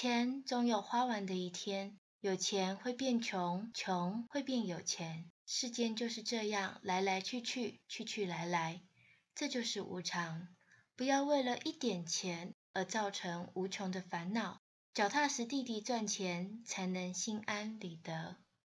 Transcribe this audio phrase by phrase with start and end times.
[0.00, 8.80] 钱总有花完的一天，有钱会变穷，穷会变有钱，世间就是这样，来来去去，去去来来。
[9.34, 10.54] 这就是无常，
[10.94, 14.60] 不要为了一点钱而造成无穷的烦恼，
[14.94, 18.37] 脚踏实地地赚钱，才能心安理得。